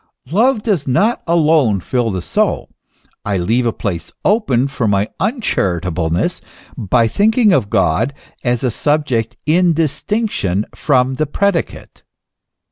[0.31, 2.71] Love does not alone fill my soul:
[3.23, 6.41] I leave a place open for my uncharitableness
[6.75, 8.11] by thinking of God
[8.43, 12.01] as a subject in distinction from the predicate.